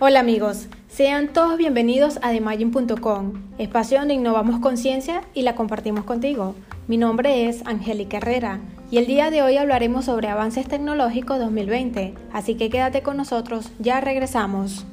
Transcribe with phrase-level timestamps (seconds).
[0.00, 6.54] Hola amigos, sean todos bienvenidos a TheMagin.com, espacio donde innovamos conciencia y la compartimos contigo.
[6.86, 12.14] Mi nombre es Angélica Herrera y el día de hoy hablaremos sobre avances tecnológicos 2020,
[12.32, 14.86] así que quédate con nosotros, ya regresamos.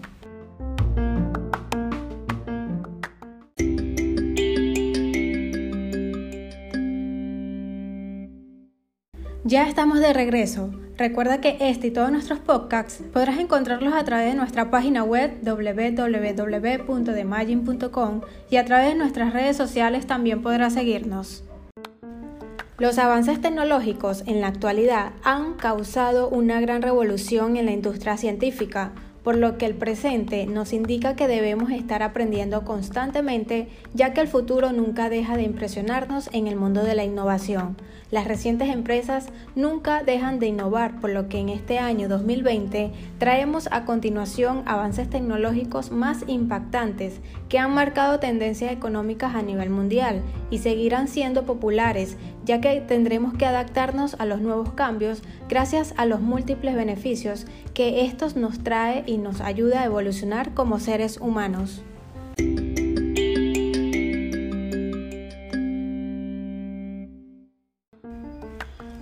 [9.47, 10.71] Ya estamos de regreso.
[10.97, 15.37] Recuerda que este y todos nuestros podcasts podrás encontrarlos a través de nuestra página web
[15.43, 21.43] www.demagin.com y a través de nuestras redes sociales también podrás seguirnos.
[22.79, 28.93] Los avances tecnológicos en la actualidad han causado una gran revolución en la industria científica,
[29.25, 34.27] por lo que el presente nos indica que debemos estar aprendiendo constantemente, ya que el
[34.27, 37.75] futuro nunca deja de impresionarnos en el mundo de la innovación.
[38.11, 43.67] Las recientes empresas nunca dejan de innovar, por lo que en este año 2020 traemos
[43.71, 50.59] a continuación avances tecnológicos más impactantes que han marcado tendencias económicas a nivel mundial y
[50.59, 52.15] seguirán siendo populares,
[52.45, 58.05] ya que tendremos que adaptarnos a los nuevos cambios gracias a los múltiples beneficios que
[58.05, 61.83] estos nos trae y nos ayuda a evolucionar como seres humanos.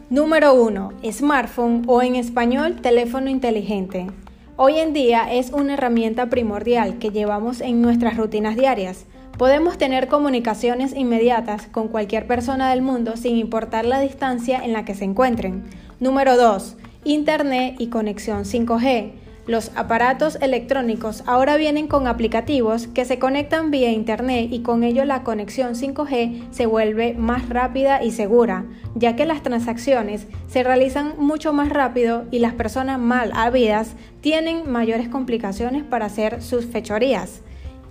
[0.10, 0.92] Número 1.
[1.12, 4.08] Smartphone o en español teléfono inteligente.
[4.56, 9.08] Hoy en día es una herramienta primordial que llevamos en nuestras rutinas diarias.
[9.38, 14.86] Podemos tener comunicaciones inmediatas con cualquier persona del mundo sin importar la distancia en la
[14.86, 15.64] que se encuentren.
[16.00, 16.76] Número 2.
[17.04, 19.14] Internet y conexión 5G.
[19.48, 25.04] Los aparatos electrónicos ahora vienen con aplicativos que se conectan vía Internet y con ello
[25.04, 31.16] la conexión 5G se vuelve más rápida y segura, ya que las transacciones se realizan
[31.18, 37.42] mucho más rápido y las personas mal habidas tienen mayores complicaciones para hacer sus fechorías.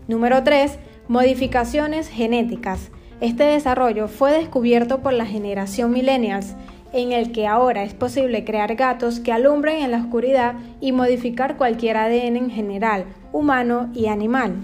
[0.08, 0.78] Número 3.
[1.12, 2.90] Modificaciones genéticas.
[3.20, 6.54] Este desarrollo fue descubierto por la generación millennials
[6.94, 11.58] en el que ahora es posible crear gatos que alumbren en la oscuridad y modificar
[11.58, 14.54] cualquier ADN en general, humano y animal.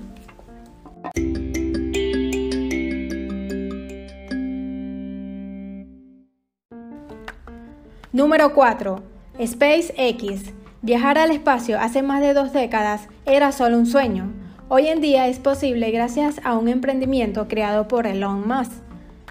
[8.11, 9.03] Número 4.
[9.45, 10.55] SpaceX.
[10.81, 14.38] Viajar al espacio hace más de dos décadas era solo un sueño.
[14.69, 18.73] Hoy en día es posible gracias a un emprendimiento creado por Elon Musk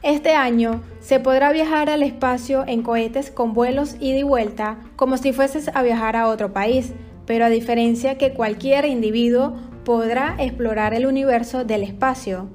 [0.04, 5.18] este año se podrá viajar al espacio en cohetes con vuelos ida y vuelta como
[5.18, 6.94] si fueses a viajar a otro país,
[7.26, 12.48] pero a diferencia que cualquier individuo podrá explorar el universo del espacio.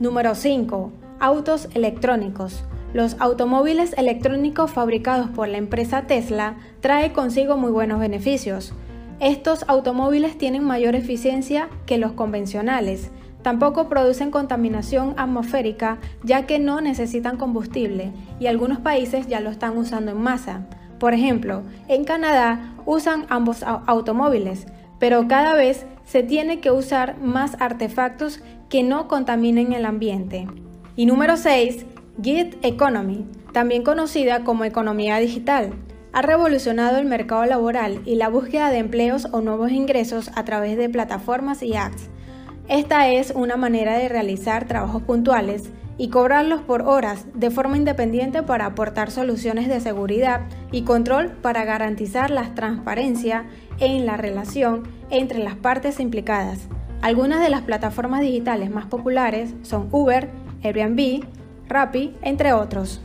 [0.00, 0.90] Número 5.
[1.20, 2.64] Autos electrónicos.
[2.94, 8.72] Los automóviles electrónicos fabricados por la empresa Tesla trae consigo muy buenos beneficios.
[9.20, 13.10] Estos automóviles tienen mayor eficiencia que los convencionales,
[13.46, 18.10] Tampoco producen contaminación atmosférica ya que no necesitan combustible
[18.40, 20.66] y algunos países ya lo están usando en masa.
[20.98, 24.66] Por ejemplo, en Canadá usan ambos automóviles,
[24.98, 30.48] pero cada vez se tiene que usar más artefactos que no contaminen el ambiente.
[30.96, 31.86] Y número 6,
[32.20, 35.72] Git Economy, también conocida como economía digital.
[36.16, 40.78] Ha revolucionado el mercado laboral y la búsqueda de empleos o nuevos ingresos a través
[40.78, 42.08] de plataformas y apps.
[42.68, 45.64] Esta es una manera de realizar trabajos puntuales
[45.98, 50.40] y cobrarlos por horas de forma independiente para aportar soluciones de seguridad
[50.72, 53.44] y control para garantizar la transparencia
[53.78, 56.60] en la relación entre las partes implicadas.
[57.02, 60.30] Algunas de las plataformas digitales más populares son Uber,
[60.62, 61.26] Airbnb,
[61.68, 63.02] Rappi, entre otros.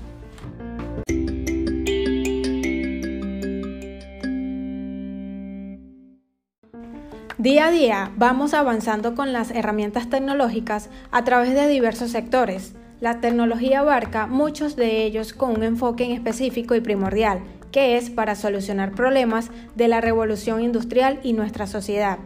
[7.37, 12.73] Día a día vamos avanzando con las herramientas tecnológicas a través de diversos sectores.
[12.99, 17.39] La tecnología abarca muchos de ellos con un enfoque en específico y primordial,
[17.71, 22.19] que es para solucionar problemas de la revolución industrial y nuestra sociedad.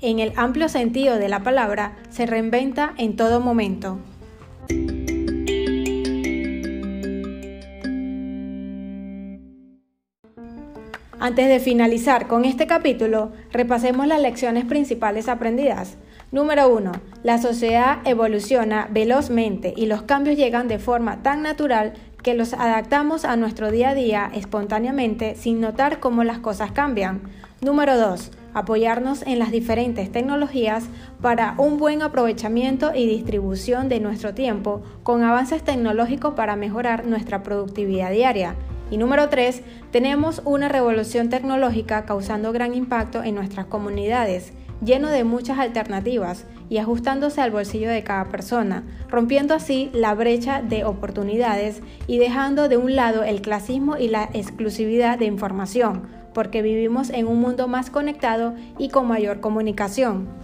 [0.00, 3.98] En el amplio sentido de la palabra, se reinventa en todo momento.
[11.24, 15.96] Antes de finalizar con este capítulo, repasemos las lecciones principales aprendidas.
[16.32, 16.92] Número 1.
[17.22, 23.24] La sociedad evoluciona velozmente y los cambios llegan de forma tan natural que los adaptamos
[23.24, 27.22] a nuestro día a día espontáneamente sin notar cómo las cosas cambian.
[27.62, 28.30] Número 2.
[28.52, 30.84] Apoyarnos en las diferentes tecnologías
[31.22, 37.42] para un buen aprovechamiento y distribución de nuestro tiempo con avances tecnológicos para mejorar nuestra
[37.42, 38.56] productividad diaria.
[38.94, 39.60] Y número 3,
[39.90, 44.52] tenemos una revolución tecnológica causando gran impacto en nuestras comunidades,
[44.84, 50.62] lleno de muchas alternativas y ajustándose al bolsillo de cada persona, rompiendo así la brecha
[50.62, 56.62] de oportunidades y dejando de un lado el clasismo y la exclusividad de información, porque
[56.62, 60.43] vivimos en un mundo más conectado y con mayor comunicación.